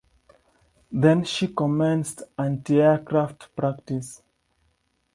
[0.91, 4.23] Then she commenced antiaircraft practice.